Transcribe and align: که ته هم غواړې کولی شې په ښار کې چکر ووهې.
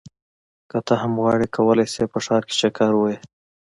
که 0.69 0.77
ته 0.87 0.93
هم 1.01 1.11
غواړې 1.23 1.47
کولی 1.55 1.85
شې 1.93 2.03
په 2.11 2.19
ښار 2.25 2.41
کې 2.47 2.53
چکر 2.61 2.91
ووهې. 2.95 3.17